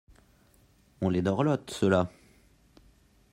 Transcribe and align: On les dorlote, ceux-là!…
On 1.01 1.11
les 1.11 1.21
dorlote, 1.21 1.69
ceux-là!… 1.69 2.09